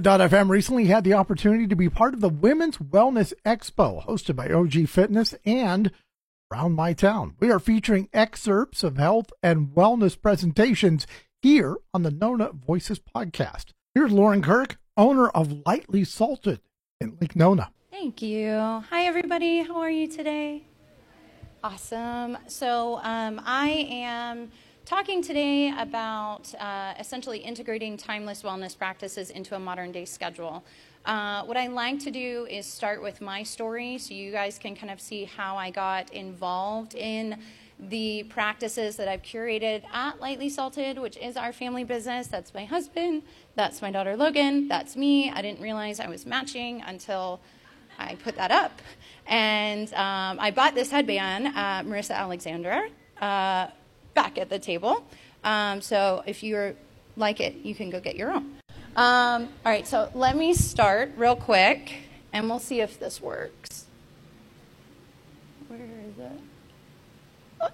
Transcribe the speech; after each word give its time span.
FM 0.00 0.48
recently 0.48 0.86
had 0.86 1.04
the 1.04 1.12
opportunity 1.14 1.66
to 1.66 1.76
be 1.76 1.90
part 1.90 2.14
of 2.14 2.20
the 2.20 2.28
Women's 2.28 2.78
Wellness 2.78 3.32
Expo 3.44 4.06
hosted 4.06 4.36
by 4.36 4.48
OG 4.48 4.88
Fitness 4.88 5.34
and 5.44 5.90
Around 6.50 6.72
My 6.72 6.92
Town. 6.94 7.34
We 7.40 7.50
are 7.50 7.58
featuring 7.58 8.08
excerpts 8.12 8.82
of 8.82 8.96
health 8.96 9.30
and 9.42 9.68
wellness 9.68 10.20
presentations 10.20 11.06
here 11.42 11.76
on 11.92 12.02
the 12.02 12.10
Nona 12.10 12.52
Voices 12.52 12.98
podcast. 12.98 13.66
Here's 13.94 14.12
Lauren 14.12 14.40
Kirk, 14.40 14.78
owner 14.96 15.28
of 15.28 15.66
Lightly 15.66 16.04
Salted 16.04 16.60
in 17.00 17.18
Lake 17.20 17.36
Nona. 17.36 17.70
Thank 17.90 18.22
you. 18.22 18.56
Hi, 18.90 19.04
everybody. 19.04 19.62
How 19.62 19.76
are 19.76 19.90
you 19.90 20.08
today? 20.08 20.64
Awesome. 21.62 22.38
So, 22.46 23.00
um, 23.02 23.40
I 23.44 23.68
am 23.90 24.50
talking 24.84 25.22
today 25.22 25.72
about 25.78 26.52
uh, 26.58 26.94
essentially 26.98 27.38
integrating 27.38 27.96
timeless 27.96 28.42
wellness 28.42 28.76
practices 28.76 29.30
into 29.30 29.54
a 29.54 29.58
modern 29.58 29.92
day 29.92 30.04
schedule. 30.04 30.64
Uh, 31.04 31.42
what 31.44 31.56
I 31.56 31.68
like 31.68 31.98
to 32.00 32.10
do 32.10 32.46
is 32.50 32.66
start 32.66 33.02
with 33.02 33.20
my 33.20 33.42
story 33.42 33.98
so 33.98 34.14
you 34.14 34.32
guys 34.32 34.58
can 34.58 34.74
kind 34.74 34.90
of 34.90 35.00
see 35.00 35.24
how 35.24 35.56
I 35.56 35.70
got 35.70 36.12
involved 36.12 36.94
in 36.94 37.38
the 37.78 38.24
practices 38.24 38.96
that 38.96 39.08
I've 39.08 39.22
curated 39.22 39.82
at 39.92 40.20
Lightly 40.20 40.48
Salted, 40.48 40.98
which 40.98 41.16
is 41.16 41.36
our 41.36 41.52
family 41.52 41.82
business. 41.82 42.28
That's 42.28 42.54
my 42.54 42.64
husband, 42.64 43.22
that's 43.56 43.82
my 43.82 43.90
daughter 43.90 44.16
Logan, 44.16 44.68
that's 44.68 44.96
me. 44.96 45.30
I 45.30 45.42
didn't 45.42 45.60
realize 45.60 45.98
I 45.98 46.08
was 46.08 46.24
matching 46.26 46.82
until 46.86 47.40
I 47.98 48.14
put 48.16 48.36
that 48.36 48.50
up. 48.50 48.80
And 49.26 49.92
um, 49.94 50.38
I 50.40 50.50
bought 50.50 50.74
this 50.74 50.90
headband 50.90 51.46
Marissa 51.88 52.14
Alexandra. 52.14 52.88
Uh, 53.20 53.68
back 54.32 54.42
at 54.42 54.48
the 54.48 54.58
table. 54.58 55.04
Um, 55.44 55.80
so 55.80 56.22
if 56.26 56.42
you 56.42 56.76
like 57.16 57.40
it, 57.40 57.56
you 57.62 57.74
can 57.74 57.90
go 57.90 58.00
get 58.00 58.16
your 58.16 58.32
own. 58.32 58.56
Um, 58.96 59.48
all 59.64 59.72
right, 59.72 59.86
so 59.86 60.10
let 60.14 60.36
me 60.36 60.54
start 60.54 61.12
real 61.16 61.36
quick, 61.36 61.92
and 62.32 62.48
we'll 62.48 62.58
see 62.58 62.80
if 62.80 62.98
this 62.98 63.20
works. 63.20 63.86
Where 65.68 65.80
is 65.80 66.18
it? 66.18 66.40
Oh. 67.60 67.68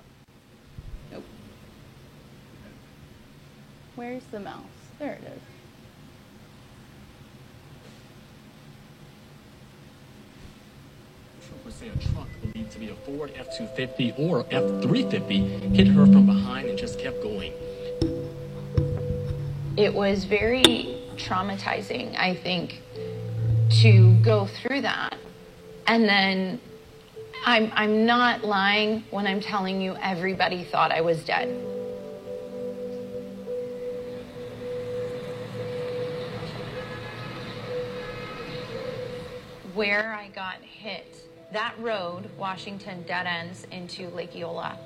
Nope. 1.13 1.25
Where's 3.97 4.23
the 4.31 4.41
mouse? 4.41 4.63
There 4.99 5.15
it 5.15 5.23
is. 5.25 5.58
Say 11.71 11.89
a 11.89 12.13
truck 12.13 12.29
believed 12.41 12.73
to 12.73 12.79
be 12.79 12.89
a 12.89 12.95
Ford 12.95 13.33
F-250 13.37 14.19
or 14.19 14.41
F-350 14.51 15.75
hit 15.75 15.87
her 15.89 16.07
from 16.07 16.25
behind 16.25 16.69
and 16.69 16.79
just 16.79 16.99
kept 16.99 17.23
going. 17.23 17.53
It 19.77 19.93
was 19.93 20.25
very 20.25 20.99
traumatizing, 21.17 22.19
I 22.19 22.35
think, 22.35 22.81
to 23.83 24.15
go 24.23 24.47
through 24.47 24.83
that. 24.83 25.17
And 25.87 26.05
then 26.09 26.61
I'm, 27.45 27.71
I'm 27.75 28.07
not 28.07 28.45
lying 28.45 29.05
when 29.11 29.27
I'm 29.27 29.41
telling 29.41 29.81
you 29.81 29.97
everybody 30.01 30.65
thought 30.65 30.91
I 30.91 31.03
was 31.03 31.23
dead. 31.25 31.49
Where 39.75 40.13
I 40.15 40.29
got 40.29 40.57
hit 40.63 41.29
that 41.53 41.75
road, 41.79 42.29
Washington, 42.37 43.05
dead 43.07 43.27
ends 43.27 43.67
into 43.71 44.09
Lake 44.11 44.37
Eola. 44.37 44.79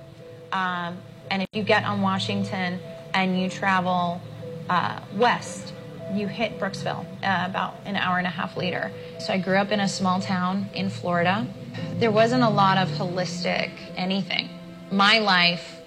Um, 0.52 0.98
and 1.30 1.42
if 1.42 1.48
you 1.52 1.62
get 1.62 1.84
on 1.84 2.02
Washington 2.02 2.78
and 3.14 3.40
you 3.40 3.48
travel 3.48 4.20
uh, 4.68 5.00
west, 5.14 5.72
you 6.12 6.28
hit 6.28 6.58
Brooksville 6.58 7.06
uh, 7.22 7.46
about 7.48 7.76
an 7.84 7.96
hour 7.96 8.18
and 8.18 8.26
a 8.26 8.30
half 8.30 8.56
later. 8.56 8.92
So 9.18 9.32
I 9.32 9.38
grew 9.38 9.56
up 9.56 9.70
in 9.70 9.80
a 9.80 9.88
small 9.88 10.20
town 10.20 10.68
in 10.74 10.90
Florida. 10.90 11.46
There 11.94 12.10
wasn't 12.10 12.42
a 12.42 12.50
lot 12.50 12.78
of 12.78 12.88
holistic 12.90 13.70
anything. 13.96 14.48
My 14.90 15.18
life 15.18 15.80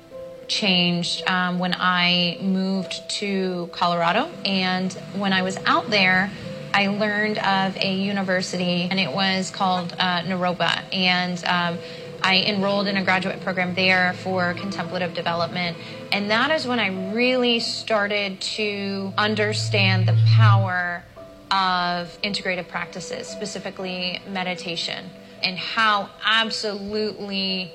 changed 0.48 1.28
um, 1.28 1.60
when 1.60 1.76
I 1.78 2.38
moved 2.42 3.08
to 3.10 3.70
Colorado. 3.72 4.30
And 4.46 4.92
when 5.16 5.32
I 5.34 5.42
was 5.42 5.58
out 5.66 5.90
there, 5.90 6.32
I 6.76 6.88
learned 6.88 7.38
of 7.38 7.78
a 7.78 7.96
university, 7.96 8.90
and 8.92 9.00
it 9.00 9.10
was 9.10 9.50
called 9.50 9.96
uh, 9.98 10.24
Naropa. 10.24 10.84
And 10.94 11.42
um, 11.46 11.78
I 12.22 12.44
enrolled 12.46 12.88
in 12.88 12.98
a 12.98 13.04
graduate 13.04 13.40
program 13.40 13.74
there 13.76 14.12
for 14.12 14.54
contemplative 14.56 15.14
development. 15.14 15.78
And 16.12 16.30
that 16.32 16.52
is 16.52 16.68
when 16.68 16.82
I 16.82 17.14
really 17.14 17.62
started 17.62 18.42
to 18.58 19.14
understand 19.18 20.06
the 20.06 20.22
power 20.36 21.02
of 21.50 22.22
integrative 22.24 22.68
practices, 22.68 23.26
specifically 23.26 24.20
meditation, 24.28 25.10
and 25.44 25.58
how 25.58 26.10
absolutely 26.26 27.72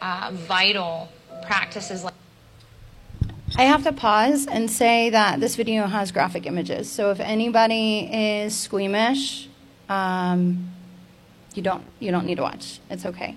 uh, 0.00 0.30
vital 0.32 1.08
practices 1.42 2.04
like 2.04 2.14
I 3.58 3.62
have 3.62 3.84
to 3.84 3.92
pause 3.92 4.46
and 4.46 4.70
say 4.70 5.08
that 5.08 5.40
this 5.40 5.56
video 5.56 5.86
has 5.86 6.12
graphic 6.12 6.44
images. 6.44 6.92
So 6.92 7.10
if 7.10 7.20
anybody 7.20 8.00
is 8.00 8.54
squeamish, 8.54 9.48
um, 9.88 10.70
you 11.54 11.62
don't 11.62 11.82
you 11.98 12.10
don't 12.10 12.26
need 12.26 12.34
to 12.34 12.42
watch. 12.42 12.80
It's 12.90 13.06
okay. 13.06 13.34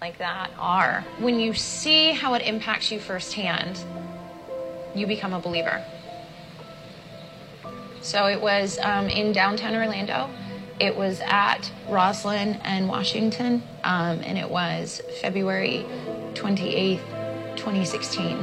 Like 0.00 0.16
that 0.16 0.50
are 0.58 1.04
when 1.18 1.38
you 1.38 1.52
see 1.52 2.12
how 2.12 2.32
it 2.32 2.40
impacts 2.40 2.90
you 2.90 2.98
firsthand, 2.98 3.78
you 4.94 5.06
become 5.06 5.34
a 5.34 5.40
believer. 5.40 5.84
So 8.00 8.28
it 8.28 8.40
was 8.40 8.78
um, 8.78 9.08
in 9.08 9.34
downtown 9.34 9.74
Orlando. 9.74 10.30
It 10.80 10.96
was 10.96 11.20
at 11.20 11.70
Rosalind 11.86 12.58
and 12.64 12.88
Washington, 12.88 13.62
um, 13.84 14.20
and 14.24 14.38
it 14.38 14.48
was 14.48 15.02
February 15.20 15.84
28th, 16.32 17.19
2016. 17.60 18.36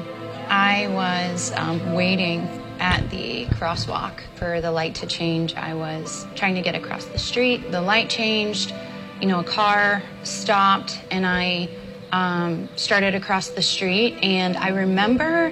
I 0.48 0.88
was 0.94 1.52
um, 1.56 1.94
waiting 1.94 2.42
at 2.80 3.10
the 3.10 3.48
crosswalk 3.48 4.22
for 4.36 4.62
the 4.62 4.72
light 4.72 4.96
to 4.96 5.08
change. 5.08 5.56
I 5.56 5.74
was 5.74 6.26
trying 6.36 6.56
to 6.56 6.62
get 6.62 6.76
across 6.76 7.06
the 7.06 7.18
street. 7.18 7.72
The 7.72 7.82
light 7.82 8.10
changed. 8.10 8.74
You 9.20 9.28
know, 9.28 9.40
a 9.40 9.44
car 9.44 10.04
stopped, 10.24 11.02
and 11.10 11.26
I 11.26 11.70
um, 12.12 12.70
started 12.76 13.16
across 13.16 13.50
the 13.50 13.64
street. 13.64 14.14
And 14.22 14.56
I 14.56 14.70
remember 14.70 15.52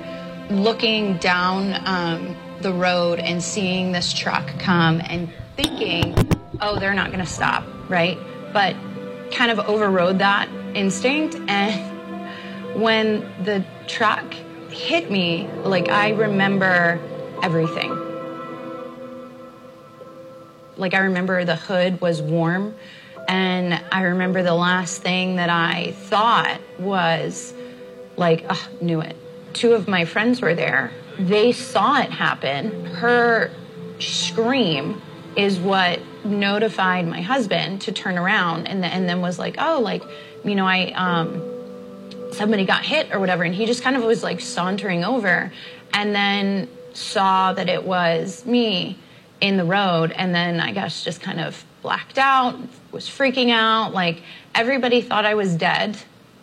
looking 0.52 1.18
down 1.18 1.74
um, 1.88 2.38
the 2.62 2.72
road 2.72 3.20
and 3.20 3.44
seeing 3.44 3.92
this 3.92 4.14
truck 4.14 4.48
come 4.60 5.02
and 5.06 5.28
thinking, 5.56 6.16
oh, 6.62 6.80
they're 6.80 6.94
not 6.94 7.08
going 7.08 7.26
to 7.26 7.32
stop, 7.32 7.66
right? 7.90 8.18
But 8.54 8.76
kind 9.32 9.52
of 9.52 9.60
overrode 9.60 10.20
that 10.20 10.48
instinct 10.76 11.36
and 11.48 11.85
when 12.76 13.22
the 13.44 13.64
truck 13.88 14.34
hit 14.70 15.10
me, 15.10 15.48
like 15.64 15.90
I 15.90 16.10
remember 16.10 17.00
everything. 17.42 17.98
Like 20.78 20.94
I 20.94 21.00
remember 21.00 21.46
the 21.46 21.56
hood 21.56 22.02
was 22.02 22.22
warm, 22.22 22.76
and 23.28 23.82
I 23.92 24.04
remember 24.04 24.44
the 24.44 24.54
last 24.54 25.02
thing 25.02 25.38
that 25.38 25.50
I 25.50 25.94
thought 25.94 26.60
was 26.78 27.54
like, 28.18 28.46
oh, 28.50 28.70
knew 28.82 29.02
it. 29.02 29.16
Two 29.54 29.74
of 29.74 29.88
my 29.88 30.06
friends 30.06 30.42
were 30.42 30.54
there. 30.54 30.92
They 31.18 31.54
saw 31.54 32.02
it 32.02 32.12
happen. 32.12 32.86
Her 32.86 33.52
scream 34.00 35.02
is 35.38 35.60
what 35.60 36.00
notified 36.26 37.08
my 37.08 37.22
husband 37.22 37.82
to 37.82 37.92
turn 37.92 38.18
around 38.18 38.68
and, 38.68 38.84
and 38.84 39.08
then 39.08 39.22
was 39.22 39.40
like, 39.40 39.56
oh, 39.60 39.80
like, 39.82 40.04
you 40.44 40.56
know, 40.56 40.68
I 40.68 40.92
um, 40.92 41.55
somebody 42.36 42.66
got 42.66 42.86
hit 42.86 43.14
or 43.14 43.20
whatever. 43.20 43.44
And 43.44 43.54
he 43.54 43.66
just 43.66 43.84
kind 43.84 43.96
of 43.96 44.04
was 44.04 44.24
like 44.24 44.40
sauntering 44.40 45.04
over 45.04 45.52
and 45.94 46.14
then 46.14 46.68
saw 46.94 47.54
that 47.54 47.70
it 47.70 47.84
was 47.84 48.46
me 48.46 48.98
in 49.42 49.58
the 49.58 49.66
road. 49.66 50.12
And 50.12 50.34
then 50.34 50.60
I 50.60 50.72
guess 50.72 51.04
just 51.04 51.22
kind 51.22 51.40
of 51.40 51.66
blacked 51.82 52.18
out, 52.18 52.60
was 52.92 53.06
freaking 53.06 53.52
out. 53.52 53.94
Like 53.94 54.22
everybody 54.54 55.02
thought 55.02 55.26
I 55.26 55.36
was 55.36 55.56
dead. 55.56 55.98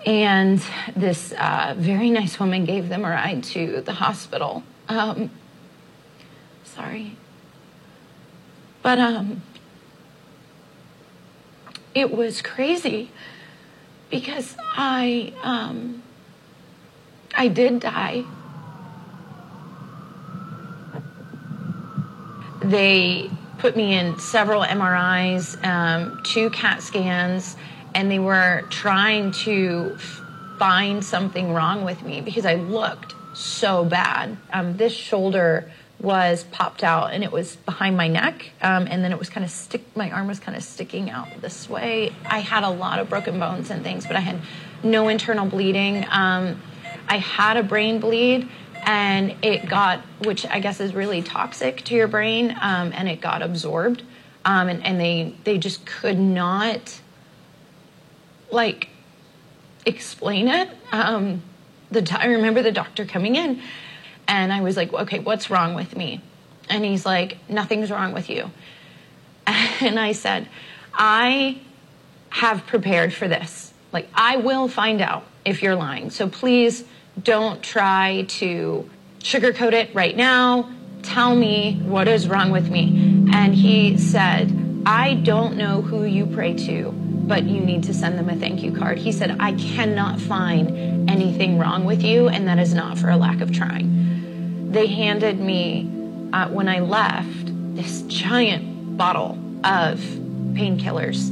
And 0.05 0.63
this 0.97 1.33
uh, 1.33 1.75
very 1.77 2.11
nice 2.11 2.41
woman 2.41 2.65
gave 2.65 2.89
them 2.89 3.05
a 3.05 3.11
ride 3.11 3.45
to 3.45 3.83
the 3.83 3.93
hospital. 3.93 4.65
Um, 4.89 5.31
sorry. 6.65 7.17
But 8.83 8.99
um, 8.99 9.43
it 11.95 12.11
was 12.11 12.43
crazy 12.43 13.11
because 14.13 14.55
I 14.77 15.33
um, 15.43 16.03
I 17.35 17.49
did 17.49 17.81
die. 17.81 18.25
They 22.63 23.29
put 23.59 23.75
me 23.75 23.95
in 23.95 24.19
several 24.21 24.63
MRIs, 24.63 25.65
um, 25.65 26.21
two 26.25 26.51
CAT 26.51 26.83
scans, 26.83 27.57
and 27.95 28.11
they 28.11 28.21
were 28.21 28.65
trying 28.71 29.33
to 29.33 29.97
find 30.59 31.05
something 31.05 31.53
wrong 31.53 31.85
with 31.85 32.03
me 32.03 32.21
because 32.21 32.45
I 32.45 32.55
looked 32.55 33.15
so 33.35 33.85
bad. 33.85 34.37
Um, 34.53 34.77
this 34.77 34.93
shoulder 34.93 35.73
was 36.03 36.43
popped 36.51 36.83
out 36.83 37.13
and 37.13 37.23
it 37.23 37.31
was 37.31 37.55
behind 37.57 37.97
my 37.97 38.09
neck 38.09 38.51
um, 38.61 38.89
and 38.91 39.05
then 39.05 39.13
it 39.13 39.19
was 39.19 39.31
kind 39.31 39.45
of 39.45 39.51
stick 39.51 39.83
my 39.97 40.11
arm 40.11 40.27
was 40.27 40.41
kind 40.41 40.57
of 40.57 40.63
sticking 40.65 41.09
out 41.09 41.29
this 41.41 41.71
way. 41.71 42.13
I 42.27 42.41
had 42.41 42.65
a 42.65 42.69
lot 42.69 42.99
of 42.99 43.09
broken 43.09 43.39
bones 43.39 43.71
and 43.71 43.85
things 43.85 44.05
but 44.05 44.17
i 44.17 44.21
had 44.21 44.41
no 44.83 45.09
internal 45.09 45.47
bleeding. 45.47 46.05
Um, 46.11 46.61
i 47.09 47.19
had 47.19 47.57
a 47.57 47.63
brain 47.63 48.01
bleed 48.01 48.49
and 48.85 49.37
it 49.43 49.69
got 49.69 50.01
which 50.25 50.45
i 50.47 50.59
guess 50.59 50.81
is 50.81 50.93
really 50.93 51.23
toxic 51.23 51.83
to 51.85 51.95
your 51.95 52.09
brain 52.09 52.51
um, 52.61 52.93
and 52.93 53.09
it 53.09 53.21
got 53.21 53.41
absorbed. 53.41 54.03
Um, 54.45 54.69
and, 54.69 54.85
and 54.85 55.01
they 55.01 55.37
they 55.45 55.57
just 55.57 55.87
could 55.87 56.19
not 56.19 57.01
like 58.51 58.89
explain 59.87 60.49
it. 60.49 60.69
Um, 60.91 61.43
the 61.93 62.17
i 62.19 62.27
remember 62.27 62.61
the 62.61 62.73
doctor 62.73 63.05
coming 63.05 63.37
in 63.37 63.63
and 64.29 64.53
I 64.53 64.61
was 64.61 64.77
like, 64.77 64.93
okay, 64.93 65.19
what's 65.19 65.51
wrong 65.51 65.75
with 65.75 65.97
me? 65.97 66.21
And 66.69 66.85
he's 66.85 67.05
like, 67.05 67.39
nothing's 67.49 67.91
wrong 67.91 68.13
with 68.13 68.31
you. 68.31 68.51
And 69.83 69.99
I 69.99 70.13
said, 70.13 70.49
I 70.95 71.61
have 72.31 72.67
prepared 72.67 73.13
for 73.13 73.27
this. 73.27 73.75
Like, 73.93 74.09
I 74.15 74.37
will 74.37 74.69
find 74.69 75.01
out 75.01 75.25
if 75.45 75.61
you're 75.61 75.75
lying. 75.75 76.11
So 76.11 76.29
please 76.29 76.85
don't 77.21 77.63
try 77.63 78.25
to 78.29 78.89
sugarcoat 79.19 79.73
it 79.73 79.93
right 79.93 80.17
now. 80.17 80.71
Tell 81.03 81.35
me 81.35 81.81
what 81.85 82.07
is 82.07 82.29
wrong 82.29 82.53
with 82.53 82.71
me. 82.71 83.29
And 83.33 83.55
he 83.55 83.99
said, 83.99 84.57
I 84.87 85.15
don't 85.15 85.57
know 85.57 85.83
who 85.83 86.05
you 86.05 86.27
pray 86.27 86.55
to, 86.55 86.93
but 86.93 87.43
you 87.43 87.61
need 87.61 87.83
to 87.85 87.95
send 87.95 88.19
them 88.19 88.29
a 88.29 88.37
thank 88.37 88.63
you 88.63 88.73
card. 88.73 88.99
He 88.99 89.11
said, 89.11 89.37
I 89.41 89.53
cannot 89.55 90.21
find 90.21 91.11
anything 91.11 91.59
wrong 91.59 91.85
with 91.85 92.03
you, 92.03 92.29
and 92.29 92.47
that 92.47 92.59
is 92.59 92.73
not 92.73 92.99
for 92.99 93.11
a 93.11 93.17
lack 93.17 93.41
of 93.41 93.53
trying 93.53 93.92
they 94.73 94.87
handed 94.87 95.39
me, 95.39 95.91
uh, 96.33 96.49
when 96.49 96.69
I 96.69 96.81
left, 96.81 97.53
this 97.77 98.03
giant 98.03 98.97
bottle 98.97 99.39
of 99.65 99.99
painkillers. 100.55 101.31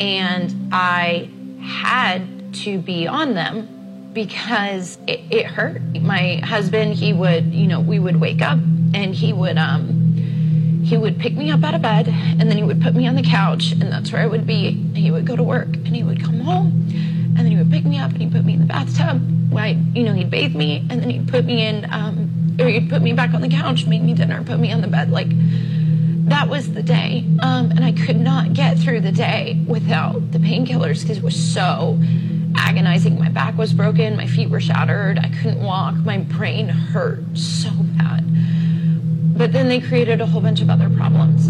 And 0.00 0.72
I 0.72 1.30
had 1.62 2.54
to 2.54 2.78
be 2.78 3.06
on 3.06 3.34
them 3.34 4.10
because 4.12 4.98
it, 5.06 5.20
it, 5.30 5.46
hurt. 5.46 5.80
My 6.00 6.36
husband, 6.36 6.94
he 6.94 7.12
would, 7.12 7.52
you 7.52 7.66
know, 7.66 7.80
we 7.80 7.98
would 7.98 8.20
wake 8.20 8.42
up 8.42 8.58
and 8.58 9.14
he 9.14 9.32
would, 9.32 9.56
um, 9.56 10.82
he 10.84 10.96
would 10.96 11.18
pick 11.18 11.34
me 11.34 11.50
up 11.50 11.64
out 11.64 11.74
of 11.74 11.82
bed 11.82 12.08
and 12.08 12.42
then 12.42 12.56
he 12.56 12.62
would 12.62 12.82
put 12.82 12.94
me 12.94 13.06
on 13.06 13.14
the 13.14 13.22
couch 13.22 13.72
and 13.72 13.82
that's 13.82 14.12
where 14.12 14.22
I 14.22 14.26
would 14.26 14.46
be. 14.46 14.72
He 14.94 15.10
would 15.10 15.26
go 15.26 15.36
to 15.36 15.42
work 15.42 15.68
and 15.68 15.88
he 15.88 16.02
would 16.02 16.22
come 16.22 16.40
home 16.40 16.88
and 16.90 17.38
then 17.38 17.46
he 17.46 17.56
would 17.56 17.70
pick 17.70 17.84
me 17.84 17.98
up 17.98 18.10
and 18.10 18.20
he'd 18.20 18.32
put 18.32 18.44
me 18.44 18.54
in 18.54 18.60
the 18.60 18.66
bathtub. 18.66 19.22
I, 19.56 19.78
you 19.94 20.02
know, 20.04 20.12
he'd 20.12 20.30
bathe 20.30 20.54
me 20.54 20.78
and 20.90 21.00
then 21.00 21.08
he'd 21.08 21.28
put 21.28 21.44
me 21.44 21.64
in, 21.66 21.86
um, 21.90 22.31
or 22.58 22.68
you'd 22.68 22.88
put 22.88 23.02
me 23.02 23.12
back 23.12 23.34
on 23.34 23.40
the 23.40 23.48
couch, 23.48 23.86
make 23.86 24.02
me 24.02 24.14
dinner, 24.14 24.42
put 24.44 24.58
me 24.58 24.72
on 24.72 24.80
the 24.80 24.88
bed. 24.88 25.10
Like 25.10 25.28
that 26.28 26.48
was 26.48 26.72
the 26.72 26.82
day. 26.82 27.24
Um, 27.40 27.70
and 27.70 27.84
I 27.84 27.92
could 27.92 28.18
not 28.18 28.52
get 28.52 28.78
through 28.78 29.00
the 29.00 29.12
day 29.12 29.62
without 29.66 30.32
the 30.32 30.38
painkillers 30.38 31.02
because 31.02 31.18
it 31.18 31.24
was 31.24 31.36
so 31.36 31.98
agonizing. 32.56 33.18
My 33.18 33.28
back 33.28 33.56
was 33.56 33.72
broken, 33.72 34.16
my 34.16 34.26
feet 34.26 34.50
were 34.50 34.60
shattered, 34.60 35.18
I 35.18 35.28
couldn't 35.28 35.62
walk, 35.62 35.96
my 35.96 36.18
brain 36.18 36.68
hurt 36.68 37.36
so 37.36 37.70
bad. 37.70 38.24
But 39.36 39.52
then 39.52 39.68
they 39.68 39.80
created 39.80 40.20
a 40.20 40.26
whole 40.26 40.40
bunch 40.40 40.60
of 40.60 40.70
other 40.70 40.88
problems. 40.90 41.48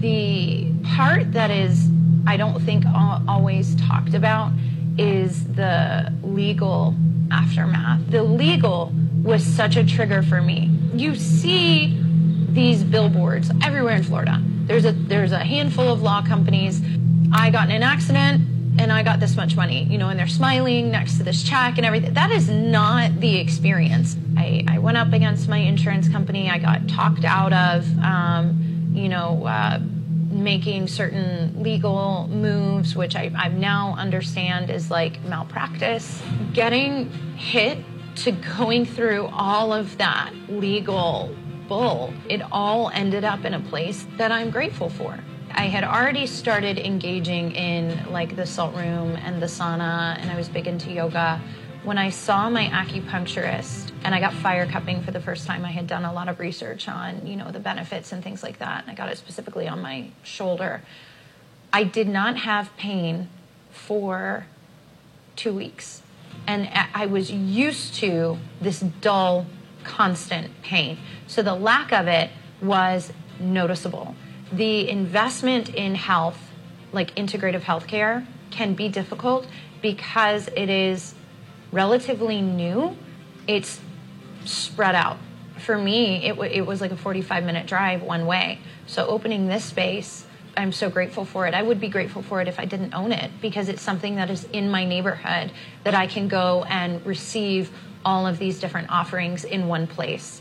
The 0.00 0.72
part 0.84 1.32
that 1.32 1.50
is, 1.50 1.88
I 2.26 2.36
don't 2.36 2.60
think, 2.62 2.84
always 2.86 3.74
talked 3.76 4.14
about 4.14 4.52
is 4.98 5.44
the 5.54 6.12
legal 6.22 6.94
aftermath. 7.30 8.10
The 8.10 8.22
legal 8.22 8.92
was 9.22 9.44
such 9.44 9.76
a 9.76 9.84
trigger 9.84 10.22
for 10.22 10.40
me. 10.40 10.70
You 10.94 11.14
see 11.14 11.96
these 12.50 12.82
billboards 12.82 13.50
everywhere 13.62 13.96
in 13.96 14.02
Florida. 14.02 14.42
There's 14.64 14.84
a 14.84 14.92
there's 14.92 15.32
a 15.32 15.38
handful 15.38 15.88
of 15.88 16.02
law 16.02 16.22
companies. 16.22 16.80
I 17.32 17.50
got 17.50 17.68
in 17.68 17.76
an 17.76 17.82
accident 17.82 18.42
and 18.78 18.92
I 18.92 19.02
got 19.02 19.20
this 19.20 19.36
much 19.36 19.56
money, 19.56 19.84
you 19.84 19.98
know, 19.98 20.08
and 20.08 20.18
they're 20.18 20.26
smiling 20.26 20.90
next 20.90 21.18
to 21.18 21.22
this 21.22 21.42
check 21.42 21.76
and 21.76 21.84
everything. 21.84 22.14
That 22.14 22.30
is 22.30 22.48
not 22.48 23.20
the 23.20 23.36
experience. 23.36 24.16
I, 24.36 24.64
I 24.68 24.78
went 24.78 24.96
up 24.96 25.12
against 25.12 25.48
my 25.48 25.58
insurance 25.58 26.08
company. 26.08 26.48
I 26.48 26.58
got 26.58 26.88
talked 26.88 27.24
out 27.24 27.52
of, 27.52 27.86
um, 27.98 28.92
you 28.94 29.08
know, 29.08 29.44
uh, 29.44 29.80
making 30.30 30.88
certain 30.88 31.62
legal 31.62 32.28
moves, 32.28 32.94
which 32.94 33.16
I, 33.16 33.32
I 33.36 33.48
now 33.48 33.94
understand 33.98 34.70
is 34.70 34.90
like 34.90 35.22
malpractice. 35.24 36.22
Getting 36.52 37.10
hit 37.36 37.78
to 38.16 38.32
going 38.32 38.86
through 38.86 39.26
all 39.32 39.72
of 39.72 39.98
that 39.98 40.32
legal 40.48 41.34
bull, 41.68 42.12
it 42.28 42.42
all 42.50 42.90
ended 42.90 43.24
up 43.24 43.44
in 43.44 43.54
a 43.54 43.60
place 43.60 44.06
that 44.16 44.32
I'm 44.32 44.50
grateful 44.50 44.90
for. 44.90 45.18
I 45.52 45.64
had 45.64 45.82
already 45.82 46.26
started 46.26 46.78
engaging 46.78 47.52
in 47.52 48.10
like 48.10 48.36
the 48.36 48.46
salt 48.46 48.74
room 48.74 49.16
and 49.16 49.42
the 49.42 49.46
sauna, 49.46 50.16
and 50.20 50.30
I 50.30 50.36
was 50.36 50.48
big 50.48 50.66
into 50.68 50.92
yoga. 50.92 51.40
When 51.82 51.96
I 51.96 52.10
saw 52.10 52.50
my 52.50 52.66
acupuncturist 52.66 53.92
and 54.04 54.14
I 54.14 54.20
got 54.20 54.34
fire 54.34 54.66
cupping 54.66 55.02
for 55.02 55.12
the 55.12 55.20
first 55.20 55.46
time, 55.46 55.64
I 55.64 55.70
had 55.70 55.86
done 55.86 56.04
a 56.04 56.12
lot 56.12 56.28
of 56.28 56.38
research 56.38 56.88
on, 56.88 57.26
you 57.26 57.36
know, 57.36 57.50
the 57.50 57.58
benefits 57.58 58.12
and 58.12 58.22
things 58.22 58.42
like 58.42 58.58
that. 58.58 58.82
And 58.82 58.90
I 58.90 58.94
got 58.94 59.08
it 59.08 59.16
specifically 59.16 59.66
on 59.66 59.80
my 59.80 60.10
shoulder. 60.22 60.82
I 61.72 61.84
did 61.84 62.06
not 62.06 62.36
have 62.36 62.76
pain 62.76 63.30
for 63.70 64.46
two 65.36 65.54
weeks. 65.54 66.02
And 66.46 66.68
I 66.94 67.06
was 67.06 67.30
used 67.30 67.94
to 67.96 68.38
this 68.60 68.80
dull, 68.80 69.46
constant 69.82 70.62
pain. 70.62 70.98
So 71.26 71.42
the 71.42 71.54
lack 71.54 71.92
of 71.92 72.06
it 72.06 72.30
was 72.60 73.10
noticeable. 73.38 74.14
The 74.52 74.88
investment 74.88 75.70
in 75.70 75.94
health, 75.94 76.38
like 76.92 77.14
integrative 77.14 77.62
healthcare, 77.62 78.26
can 78.50 78.74
be 78.74 78.88
difficult 78.88 79.46
because 79.80 80.48
it 80.48 80.68
is 80.68 81.14
relatively 81.72 82.40
new, 82.40 82.96
it's 83.46 83.80
spread 84.44 84.94
out. 84.94 85.18
For 85.58 85.76
me, 85.76 86.24
it, 86.24 86.30
w- 86.30 86.50
it 86.50 86.62
was 86.62 86.80
like 86.80 86.90
a 86.90 86.96
45 86.96 87.44
minute 87.44 87.66
drive 87.66 88.02
one 88.02 88.26
way. 88.26 88.58
So 88.86 89.06
opening 89.06 89.46
this 89.46 89.64
space, 89.64 90.24
I'm 90.56 90.72
so 90.72 90.90
grateful 90.90 91.24
for 91.24 91.46
it. 91.46 91.54
I 91.54 91.62
would 91.62 91.80
be 91.80 91.88
grateful 91.88 92.22
for 92.22 92.40
it 92.40 92.48
if 92.48 92.58
I 92.58 92.64
didn't 92.64 92.94
own 92.94 93.12
it 93.12 93.30
because 93.40 93.68
it's 93.68 93.82
something 93.82 94.16
that 94.16 94.30
is 94.30 94.44
in 94.52 94.70
my 94.70 94.84
neighborhood 94.84 95.52
that 95.84 95.94
I 95.94 96.06
can 96.06 96.28
go 96.28 96.64
and 96.64 97.04
receive 97.06 97.70
all 98.04 98.26
of 98.26 98.38
these 98.38 98.58
different 98.58 98.90
offerings 98.90 99.44
in 99.44 99.68
one 99.68 99.86
place. 99.86 100.40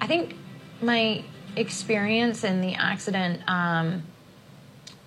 I 0.00 0.06
think 0.06 0.36
my 0.80 1.22
experience 1.56 2.44
in 2.44 2.60
the 2.60 2.74
accident 2.74 3.40
um, 3.46 4.02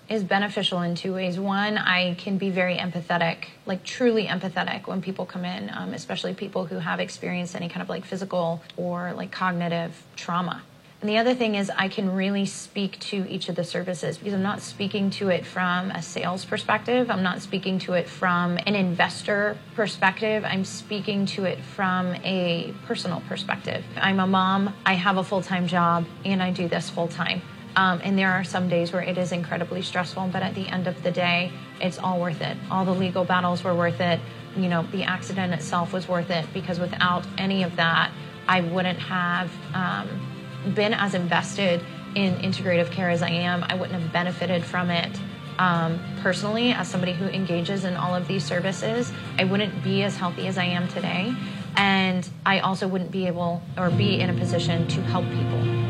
is 0.08 0.24
beneficial 0.24 0.82
in 0.82 0.94
two 0.94 1.14
ways. 1.14 1.38
One, 1.38 1.78
I 1.78 2.14
can 2.14 2.38
be 2.38 2.50
very 2.50 2.76
empathetic, 2.76 3.46
like 3.66 3.84
truly 3.84 4.26
empathetic 4.26 4.86
when 4.86 5.00
people 5.00 5.26
come 5.26 5.44
in, 5.44 5.70
um, 5.74 5.94
especially 5.94 6.34
people 6.34 6.66
who 6.66 6.78
have 6.78 7.00
experienced 7.00 7.56
any 7.56 7.68
kind 7.68 7.82
of 7.82 7.88
like 7.88 8.04
physical 8.04 8.62
or 8.76 9.12
like 9.14 9.30
cognitive 9.30 10.02
trauma. 10.16 10.62
And 11.02 11.08
the 11.08 11.18
other 11.18 11.34
thing 11.34 11.56
is, 11.56 11.68
I 11.68 11.88
can 11.88 12.14
really 12.14 12.46
speak 12.46 12.96
to 13.00 13.28
each 13.28 13.48
of 13.48 13.56
the 13.56 13.64
services 13.64 14.18
because 14.18 14.34
I'm 14.34 14.42
not 14.42 14.62
speaking 14.62 15.10
to 15.10 15.30
it 15.30 15.44
from 15.44 15.90
a 15.90 16.00
sales 16.00 16.44
perspective. 16.44 17.10
I'm 17.10 17.24
not 17.24 17.42
speaking 17.42 17.80
to 17.80 17.94
it 17.94 18.08
from 18.08 18.56
an 18.68 18.76
investor 18.76 19.58
perspective. 19.74 20.44
I'm 20.44 20.64
speaking 20.64 21.26
to 21.26 21.44
it 21.44 21.58
from 21.58 22.14
a 22.22 22.72
personal 22.86 23.20
perspective. 23.28 23.84
I'm 23.96 24.20
a 24.20 24.28
mom, 24.28 24.74
I 24.86 24.94
have 24.94 25.16
a 25.16 25.24
full 25.24 25.42
time 25.42 25.66
job, 25.66 26.06
and 26.24 26.40
I 26.40 26.52
do 26.52 26.68
this 26.68 26.88
full 26.88 27.08
time. 27.08 27.42
Um, 27.74 28.00
and 28.04 28.18
there 28.18 28.30
are 28.30 28.44
some 28.44 28.68
days 28.68 28.92
where 28.92 29.02
it 29.02 29.16
is 29.16 29.32
incredibly 29.32 29.82
stressful, 29.82 30.28
but 30.32 30.42
at 30.42 30.54
the 30.54 30.68
end 30.68 30.86
of 30.86 31.02
the 31.02 31.10
day, 31.10 31.52
it's 31.80 31.98
all 31.98 32.20
worth 32.20 32.40
it. 32.40 32.56
All 32.70 32.84
the 32.84 32.94
legal 32.94 33.24
battles 33.24 33.64
were 33.64 33.74
worth 33.74 34.00
it. 34.00 34.20
You 34.56 34.68
know, 34.68 34.82
the 34.92 35.04
accident 35.04 35.52
itself 35.54 35.92
was 35.92 36.08
worth 36.08 36.30
it 36.30 36.46
because 36.52 36.78
without 36.78 37.26
any 37.38 37.62
of 37.62 37.76
that, 37.76 38.12
I 38.46 38.60
wouldn't 38.60 38.98
have 38.98 39.50
um, 39.72 40.74
been 40.74 40.92
as 40.92 41.14
invested 41.14 41.82
in 42.14 42.34
integrative 42.36 42.90
care 42.90 43.08
as 43.08 43.22
I 43.22 43.30
am. 43.30 43.64
I 43.64 43.74
wouldn't 43.74 43.98
have 44.00 44.12
benefited 44.12 44.64
from 44.64 44.90
it 44.90 45.18
um, 45.58 45.98
personally 46.20 46.72
as 46.72 46.88
somebody 46.88 47.12
who 47.12 47.26
engages 47.26 47.84
in 47.84 47.94
all 47.94 48.14
of 48.14 48.28
these 48.28 48.44
services. 48.44 49.12
I 49.38 49.44
wouldn't 49.44 49.82
be 49.82 50.02
as 50.02 50.16
healthy 50.16 50.46
as 50.46 50.58
I 50.58 50.64
am 50.64 50.88
today. 50.88 51.34
And 51.76 52.28
I 52.44 52.58
also 52.60 52.86
wouldn't 52.86 53.10
be 53.10 53.26
able 53.26 53.62
or 53.78 53.90
be 53.90 54.20
in 54.20 54.28
a 54.28 54.34
position 54.34 54.86
to 54.88 55.00
help 55.02 55.24
people. 55.30 55.81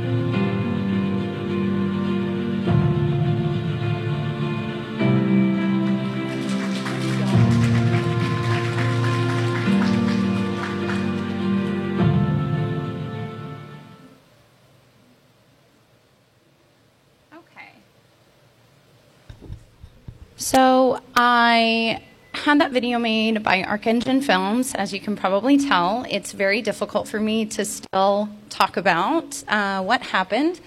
I 21.54 22.00
had 22.32 22.62
that 22.62 22.70
video 22.70 22.98
made 22.98 23.42
by 23.42 23.62
Arc 23.62 23.86
Engine 23.86 24.22
Films. 24.22 24.74
As 24.74 24.94
you 24.94 25.00
can 25.00 25.16
probably 25.16 25.58
tell, 25.58 26.06
it's 26.08 26.32
very 26.32 26.62
difficult 26.62 27.08
for 27.08 27.20
me 27.20 27.44
to 27.44 27.66
still 27.66 28.30
talk 28.48 28.78
about 28.78 29.44
uh, 29.48 29.82
what 29.82 30.00
happened. 30.00 30.62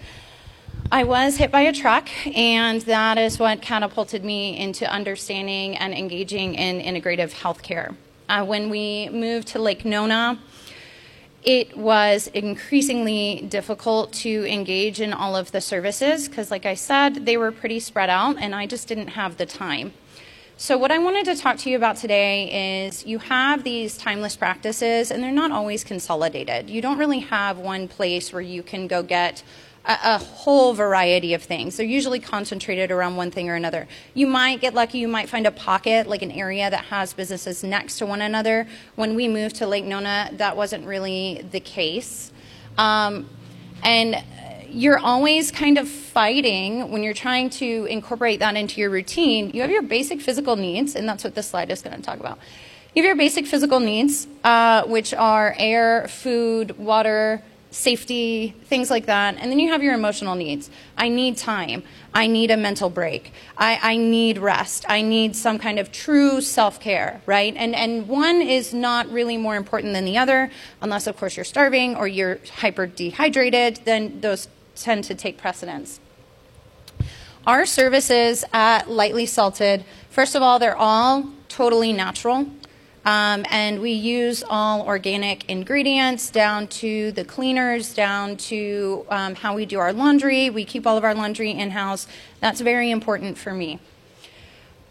I 0.92 1.04
was 1.06 1.38
hit 1.38 1.52
by 1.52 1.62
a 1.62 1.74
truck, 1.74 2.08
and 2.38 2.82
that 2.82 3.18
is 3.18 3.40
what 3.40 3.64
catapulted 3.64 4.24
me 4.24 4.60
into 4.60 4.86
understanding 4.88 5.76
and 5.76 5.92
engaging 5.92 6.54
in 6.54 6.80
integrative 6.80 7.34
healthcare. 7.34 7.96
Uh, 8.30 8.46
when 8.46 8.70
we 8.70 9.10
moved 9.10 9.48
to 9.54 9.60
Lake 9.60 9.86
Nona, 9.86 10.38
it 11.42 11.76
was 11.76 12.28
increasingly 12.28 13.44
difficult 13.50 14.14
to 14.26 14.46
engage 14.48 15.02
in 15.02 15.14
all 15.14 15.36
of 15.36 15.52
the 15.52 15.62
services 15.62 16.30
because, 16.30 16.52
like 16.52 16.68
I 16.68 16.76
said, 16.76 17.26
they 17.26 17.38
were 17.38 17.52
pretty 17.52 17.80
spread 17.80 18.12
out, 18.12 18.38
and 18.38 18.54
I 18.54 18.68
just 18.68 18.88
didn't 18.88 19.08
have 19.08 19.38
the 19.38 19.48
time. 19.48 19.92
So, 20.58 20.78
what 20.78 20.90
I 20.90 21.00
wanted 21.00 21.26
to 21.26 21.36
talk 21.36 21.58
to 21.58 21.70
you 21.70 21.76
about 21.76 21.98
today 21.98 22.86
is 22.88 23.06
you 23.06 23.20
have 23.20 23.66
these 23.66 23.98
timeless 23.98 24.38
practices, 24.38 25.12
and 25.12 25.22
they're 25.22 25.30
not 25.30 25.52
always 25.52 25.84
consolidated. 25.84 26.70
You 26.70 26.82
don't 26.82 26.98
really 26.98 27.20
have 27.20 27.58
one 27.58 27.90
place 27.90 28.32
where 28.32 28.42
you 28.42 28.64
can 28.64 28.88
go 28.88 29.04
get 29.04 29.44
a, 29.84 29.98
a, 30.02 30.18
whole 30.18 30.74
variety 30.74 31.34
of 31.34 31.44
things. 31.44 31.76
They're 31.76 31.86
usually 31.86 32.22
concentrated 32.22 32.90
around 32.90 33.18
one 33.18 33.32
thing 33.32 33.50
or 33.50 33.56
another. 33.56 33.86
You 34.14 34.28
might 34.28 34.62
get 34.62 34.74
lucky, 34.74 35.00
you 35.00 35.10
might 35.10 35.28
find 35.28 35.46
a 35.46 35.52
pocket, 35.52 36.08
like 36.08 36.22
an 36.22 36.32
area 36.32 36.70
that 36.70 36.86
has 36.86 37.12
businesses 37.12 37.62
next 37.62 37.98
to 37.98 38.06
one 38.06 38.22
another. 38.22 38.66
When 38.96 39.14
we 39.14 39.28
moved 39.28 39.58
to 39.58 39.68
Lake 39.68 39.84
Nona, 39.84 40.30
that 40.38 40.56
wasn't 40.56 40.88
really 40.88 41.46
the 41.52 41.60
case. 41.60 42.32
Um, 42.78 43.30
and 43.84 44.24
you're 44.76 45.00
always 45.00 45.52
kind 45.52 45.78
of 45.78 45.88
fighting 45.88 46.92
when 46.92 47.02
you're 47.02 47.14
trying 47.14 47.50
to 47.50 47.86
incorporate 47.86 48.42
that 48.42 48.58
into 48.58 48.82
your 48.82 48.90
routine. 48.90 49.52
You 49.54 49.62
have 49.62 49.72
your 49.72 49.82
basic 49.82 50.20
physical 50.20 50.58
needs, 50.58 50.96
and 50.96 51.08
that's 51.08 51.24
what 51.24 51.34
this 51.34 51.48
slide 51.48 51.72
is 51.72 51.82
going 51.82 51.96
to 51.96 52.02
talk 52.02 52.20
about. 52.20 52.40
You 52.94 53.02
have 53.02 53.08
your 53.08 53.16
basic 53.16 53.48
physical 53.48 53.80
needs, 53.80 54.28
uh, 54.44 54.84
which 54.84 55.14
are 55.14 55.56
air, 55.58 56.10
food, 56.10 56.78
water, 56.78 57.42
safety, 57.72 58.54
things 58.66 58.90
like 58.90 59.06
that. 59.06 59.36
And 59.38 59.50
then 59.50 59.60
you 59.60 59.70
have 59.72 59.82
your 59.82 59.94
emotional 59.94 60.36
needs. 60.36 60.70
I 60.98 61.08
need 61.08 61.38
time. 61.38 61.84
I 62.14 62.28
need 62.28 62.52
a 62.52 62.58
mental 62.58 62.90
break. 62.90 63.32
I, 63.58 63.80
I 63.82 63.98
need 63.98 64.38
rest. 64.38 64.86
I 64.90 65.02
need 65.02 65.36
some 65.38 65.58
kind 65.58 65.80
of 65.80 65.92
true 65.92 66.42
self 66.42 66.80
care, 66.82 67.22
right? 67.26 67.54
And, 67.56 67.76
and 67.76 68.08
one 68.10 68.42
is 68.42 68.74
not 68.74 69.10
really 69.10 69.38
more 69.38 69.56
important 69.56 69.94
than 69.94 70.06
the 70.06 70.18
other, 70.18 70.52
unless, 70.82 71.08
of 71.08 71.18
course, 71.18 71.38
you're 71.38 71.46
starving 71.46 71.96
or 71.96 72.08
you're 72.08 72.40
hyper 72.58 72.88
dehydrated, 72.88 73.82
then 73.86 74.22
those 74.22 74.48
tend 74.76 75.04
to 75.06 75.16
take 75.16 75.38
precedence. 75.38 76.00
Our 77.48 77.66
services 77.66 78.44
at 78.54 78.90
Lightly 78.90 79.26
Salted, 79.26 79.86
first 80.10 80.36
of 80.36 80.42
all, 80.42 80.58
they're 80.60 80.76
all 80.76 81.30
totally 81.48 81.94
natural. 81.94 82.48
Um, 83.06 83.46
and 83.52 83.82
we 83.82 83.92
use 83.92 84.44
all 84.50 84.82
organic 84.82 85.48
ingredients 85.48 86.32
down 86.32 86.68
to 86.68 87.12
the 87.12 87.24
cleaners, 87.24 87.94
down 87.94 88.36
to 88.38 89.06
um, 89.10 89.36
how 89.36 89.56
we 89.56 89.68
do 89.68 89.78
our 89.78 89.94
laundry. 89.94 90.50
We 90.50 90.66
keep 90.66 90.88
all 90.88 90.98
of 90.98 91.04
our 91.04 91.14
laundry 91.14 91.52
in 91.52 91.70
house. 91.70 92.08
That's 92.40 92.62
very 92.62 92.90
important 92.90 93.38
for 93.38 93.54
me. 93.54 93.80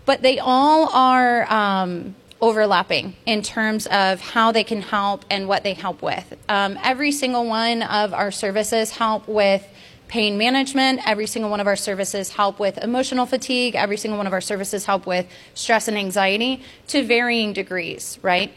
But 0.06 0.22
they 0.22 0.38
all 0.38 0.90
are 0.94 1.52
um, 1.52 2.14
overlapping 2.40 3.16
in 3.26 3.42
terms 3.42 3.86
of 3.86 4.20
how 4.20 4.52
they 4.52 4.64
can 4.64 4.82
help 4.82 5.24
and 5.30 5.48
what 5.48 5.62
they 5.62 5.74
help 5.74 6.02
with. 6.02 6.36
Um, 6.48 6.78
every 6.82 7.12
single 7.12 7.46
one 7.46 7.82
of 7.82 8.12
our 8.12 8.30
services 8.30 8.90
help 8.90 9.26
with 9.28 9.66
pain 10.08 10.36
management. 10.36 11.00
Every 11.06 11.26
single 11.26 11.50
one 11.50 11.60
of 11.60 11.66
our 11.66 11.76
services 11.76 12.30
help 12.30 12.58
with 12.58 12.78
emotional 12.78 13.26
fatigue. 13.26 13.74
Every 13.74 13.96
single 13.96 14.18
one 14.18 14.26
of 14.26 14.32
our 14.32 14.40
services 14.40 14.84
help 14.84 15.06
with 15.06 15.26
stress 15.54 15.88
and 15.88 15.96
anxiety 15.96 16.62
to 16.88 17.04
varying 17.04 17.52
degrees, 17.52 18.18
right? 18.22 18.52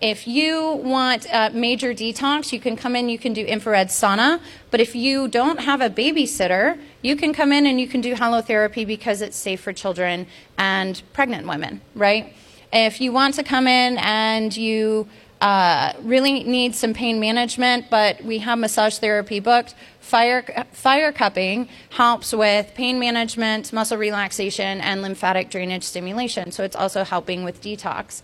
If 0.00 0.28
you 0.28 0.72
want 0.74 1.26
major 1.54 1.92
detox, 1.92 2.52
you 2.52 2.60
can 2.60 2.76
come 2.76 2.94
in, 2.94 3.08
you 3.08 3.18
can 3.18 3.32
do 3.32 3.44
infrared 3.44 3.88
sauna. 3.88 4.40
But 4.70 4.80
if 4.80 4.94
you 4.94 5.26
don't 5.26 5.60
have 5.60 5.80
a 5.80 5.90
babysitter, 5.90 6.78
you 7.02 7.16
can 7.16 7.32
come 7.32 7.52
in 7.52 7.66
and 7.66 7.80
you 7.80 7.88
can 7.88 8.00
do 8.00 8.14
halotherapy 8.14 8.86
because 8.86 9.22
it's 9.22 9.36
safe 9.36 9.60
for 9.60 9.72
children 9.72 10.26
and 10.56 11.02
pregnant 11.12 11.48
women, 11.48 11.80
right? 11.94 12.32
If 12.72 13.00
you 13.00 13.12
want 13.12 13.34
to 13.34 13.42
come 13.42 13.66
in 13.66 13.98
and 13.98 14.54
you 14.56 15.08
uh, 15.40 15.92
really 16.02 16.42
need 16.44 16.74
some 16.74 16.92
pain 16.92 17.20
management, 17.20 17.86
but 17.90 18.22
we 18.22 18.38
have 18.38 18.58
massage 18.58 18.98
therapy 18.98 19.40
booked. 19.40 19.74
Fire, 20.00 20.66
fire 20.72 21.12
cupping 21.12 21.68
helps 21.90 22.32
with 22.32 22.74
pain 22.74 22.98
management, 22.98 23.72
muscle 23.72 23.98
relaxation, 23.98 24.80
and 24.80 25.02
lymphatic 25.02 25.50
drainage 25.50 25.84
stimulation. 25.84 26.50
So 26.50 26.64
it's 26.64 26.76
also 26.76 27.04
helping 27.04 27.44
with 27.44 27.62
detox. 27.62 28.22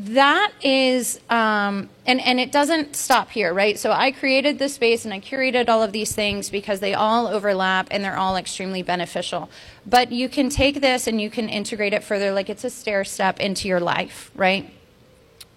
That 0.00 0.52
is, 0.62 1.18
um, 1.28 1.88
and, 2.06 2.20
and 2.20 2.38
it 2.38 2.52
doesn't 2.52 2.94
stop 2.94 3.30
here, 3.30 3.52
right? 3.52 3.76
So 3.76 3.90
I 3.90 4.12
created 4.12 4.60
this 4.60 4.74
space 4.74 5.04
and 5.04 5.12
I 5.12 5.18
curated 5.18 5.68
all 5.68 5.82
of 5.82 5.90
these 5.90 6.12
things 6.12 6.50
because 6.50 6.78
they 6.78 6.94
all 6.94 7.26
overlap 7.26 7.88
and 7.90 8.04
they're 8.04 8.16
all 8.16 8.36
extremely 8.36 8.82
beneficial. 8.82 9.50
But 9.84 10.12
you 10.12 10.28
can 10.28 10.50
take 10.50 10.80
this 10.80 11.08
and 11.08 11.20
you 11.20 11.30
can 11.30 11.48
integrate 11.48 11.92
it 11.94 12.04
further, 12.04 12.30
like 12.30 12.48
it's 12.48 12.62
a 12.62 12.70
stair 12.70 13.04
step 13.04 13.40
into 13.40 13.66
your 13.66 13.80
life, 13.80 14.30
right? 14.36 14.72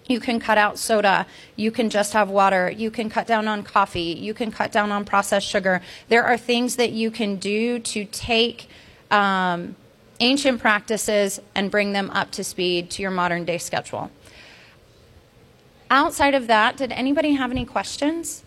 You 0.08 0.18
can 0.18 0.40
cut 0.40 0.58
out 0.58 0.76
soda. 0.76 1.28
You 1.54 1.70
can 1.70 1.88
just 1.88 2.12
have 2.12 2.28
water. 2.28 2.68
You 2.68 2.90
can 2.90 3.08
cut 3.08 3.28
down 3.28 3.46
on 3.46 3.62
coffee. 3.62 4.00
You 4.00 4.34
can 4.34 4.50
cut 4.50 4.72
down 4.72 4.90
on 4.90 5.04
processed 5.04 5.46
sugar. 5.46 5.82
There 6.08 6.24
are 6.24 6.36
things 6.36 6.74
that 6.76 6.90
you 6.90 7.12
can 7.12 7.36
do 7.36 7.78
to 7.78 8.04
take 8.06 8.68
um, 9.08 9.76
ancient 10.18 10.60
practices 10.60 11.40
and 11.54 11.70
bring 11.70 11.92
them 11.92 12.10
up 12.10 12.32
to 12.32 12.42
speed 12.42 12.90
to 12.90 13.02
your 13.02 13.12
modern 13.12 13.44
day 13.44 13.58
schedule. 13.58 14.10
Outside 15.92 16.34
of 16.34 16.46
that, 16.46 16.78
did 16.78 16.90
anybody 16.90 17.34
have 17.34 17.50
any 17.50 17.66
questions? 17.66 18.42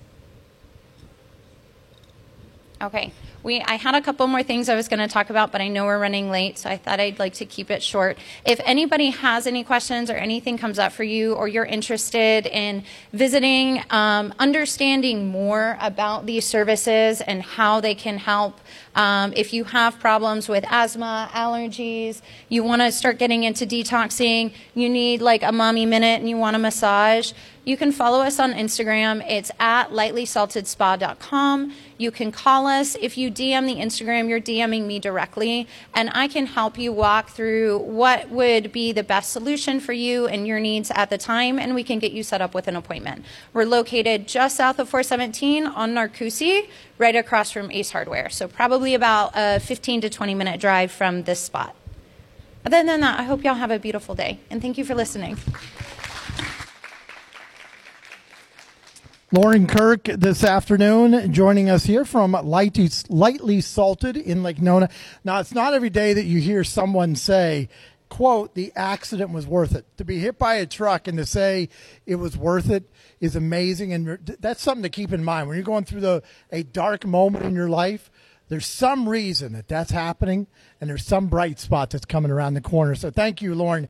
Okay 2.82 3.14
we 3.46 3.62
I 3.62 3.76
had 3.76 3.94
a 3.94 4.02
couple 4.02 4.26
more 4.26 4.42
things 4.42 4.68
I 4.68 4.76
was 4.76 4.88
going 4.88 5.00
to 5.00 5.08
talk 5.08 5.30
about, 5.30 5.52
but 5.52 5.62
I 5.62 5.68
know 5.68 5.86
we're 5.86 6.00
running 6.00 6.32
late, 6.32 6.58
so 6.58 6.68
I 6.68 6.78
thought 6.78 7.00
I'd 7.00 7.20
like 7.20 7.36
to 7.36 7.46
keep 7.46 7.70
it 7.70 7.84
short. 7.84 8.18
If 8.44 8.60
anybody 8.66 9.12
has 9.12 9.46
any 9.46 9.64
questions 9.64 10.10
or 10.10 10.16
anything 10.16 10.58
comes 10.58 10.80
up 10.80 10.92
for 10.92 11.04
you, 11.04 11.34
or 11.36 11.48
you're 11.48 11.64
interested 11.64 12.48
in 12.48 12.84
visiting, 13.14 13.84
um, 13.92 14.34
understanding 14.40 15.28
more 15.28 15.78
about 15.80 16.26
these 16.26 16.44
services 16.44 17.22
and 17.22 17.44
how 17.44 17.80
they 17.80 17.94
can 17.94 18.18
help. 18.18 18.60
Um, 18.96 19.32
if 19.36 19.54
you 19.54 19.66
have 19.66 20.00
problems 20.00 20.50
with 20.50 20.66
asthma, 20.68 21.30
allergies, 21.32 22.22
you 22.50 22.64
want 22.64 22.82
to 22.82 22.92
start 22.92 23.20
getting 23.20 23.44
into 23.44 23.68
detoxing, 23.68 24.54
you 24.74 24.90
need 24.90 25.22
like 25.22 25.44
a 25.44 25.52
mommy 25.52 25.86
minute 25.86 26.20
and 26.20 26.28
you 26.28 26.38
want 26.38 26.56
a 26.56 26.60
massage, 26.60 27.34
you 27.66 27.76
can 27.78 27.92
follow 27.92 28.22
us 28.22 28.40
on 28.40 28.54
Instagram. 28.54 29.28
It's 29.28 29.52
at 29.60 29.90
lightlysaltedspa.com. 29.90 31.74
You 31.98 32.12
can 32.12 32.32
call 32.32 32.68
us. 32.68 32.96
If 33.02 33.18
you 33.18 33.32
DM 33.32 33.66
the 33.66 33.76
Instagram, 33.82 34.30
you're 34.30 34.40
DMing 34.40 34.86
me 34.86 35.00
directly, 35.00 35.68
and 35.94 36.12
I 36.14 36.28
can 36.28 36.46
help 36.46 36.78
you 36.78 36.94
walk 36.94 37.30
through 37.30 37.80
what 37.80 38.30
would 38.30 38.72
be 38.72 38.92
the 38.92 39.02
best 39.02 39.32
solution 39.32 39.80
for 39.80 39.94
you 39.94 40.28
and 40.28 40.46
your 40.46 40.60
needs 40.60 40.92
at 40.92 41.10
the 41.10 41.18
time, 41.18 41.58
and 41.58 41.74
we 41.74 41.84
can 41.84 41.98
get 41.98 42.12
you 42.12 42.22
set 42.22 42.40
up 42.40 42.54
with 42.54 42.68
an 42.68 42.76
appointment. 42.76 43.26
We're 43.52 43.66
located 43.66 44.28
just 44.28 44.58
south 44.58 44.78
of 44.78 44.88
417 44.88 45.66
on 45.66 45.96
Narcoossee, 45.96 46.68
right 47.00 47.16
across 47.16 47.52
from 47.52 47.72
Ace 47.72 47.92
Hardware. 47.92 48.30
So, 48.30 48.48
probably 48.48 48.94
about 48.94 49.32
a 49.34 49.60
15 49.60 50.02
to 50.02 50.10
20 50.10 50.36
minute 50.36 50.60
drive 50.60 50.92
from 50.92 51.24
this 51.24 51.40
spot. 51.40 51.76
Other 52.64 52.84
than 52.84 53.00
that, 53.02 53.20
I 53.20 53.24
hope 53.24 53.44
y'all 53.44 53.56
have 53.56 53.72
a 53.72 53.80
beautiful 53.80 54.14
day, 54.14 54.40
and 54.52 54.62
thank 54.62 54.78
you 54.78 54.86
for 54.86 54.94
listening. 54.94 55.38
Lauren 59.32 59.66
Kirk 59.66 60.04
this 60.04 60.44
afternoon 60.44 61.34
joining 61.34 61.68
us 61.68 61.86
here 61.86 62.06
from 62.06 62.34
Lightly, 62.34 62.90
Lightly 63.10 63.60
Salted 63.60 64.16
in 64.16 64.44
Lake 64.44 64.62
Nona. 64.62 64.88
Now, 65.24 65.40
it's 65.40 65.54
not 65.54 65.74
every 65.74 65.90
day 65.90 66.14
that 66.14 66.26
you 66.26 66.40
hear 66.40 66.64
someone 66.64 67.16
say, 67.16 67.68
quote, 68.08 68.54
the 68.54 68.72
accident 68.76 69.32
was 69.32 69.48
worth 69.48 69.74
it. 69.74 69.86
To 69.98 70.06
be 70.06 70.20
hit 70.20 70.38
by 70.38 70.56
a 70.56 70.68
truck 70.68 71.08
and 71.08 71.18
to 71.18 71.26
say 71.26 71.70
it 72.06 72.16
was 72.16 72.38
worth 72.38 72.70
it 72.70 72.88
is 73.20 73.36
amazing. 73.36 73.94
And 73.94 74.38
that's 74.40 74.62
something 74.62 74.84
to 74.84 74.90
keep 74.90 75.12
in 75.12 75.24
mind. 75.24 75.48
When 75.48 75.58
you're 75.58 75.66
going 75.66 75.86
through 75.86 76.02
the, 76.02 76.22
a 76.52 76.62
dark 76.62 77.04
moment 77.04 77.46
in 77.46 77.56
your 77.56 77.70
life, 77.70 78.12
there's 78.48 78.68
some 78.68 79.10
reason 79.10 79.54
that 79.54 79.68
that's 79.68 79.90
happening 79.90 80.46
and 80.80 80.88
there's 80.88 81.04
some 81.04 81.28
bright 81.28 81.60
spot 81.60 81.90
that's 81.90 82.06
coming 82.06 82.30
around 82.30 82.54
the 82.54 82.62
corner. 82.62 82.94
So 82.94 83.10
thank 83.10 83.42
you, 83.42 83.56
Lauren. 83.56 83.84